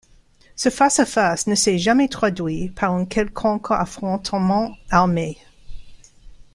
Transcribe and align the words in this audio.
Ce 0.55 0.69
face 0.71 0.99
à 0.99 1.05
face 1.05 1.45
ne 1.45 1.53
s'est 1.53 1.77
jamais 1.77 2.07
traduit 2.07 2.69
par 2.69 2.91
un 2.91 3.05
quelconque 3.05 3.67
affrontement 3.69 4.75
armé. 4.89 5.37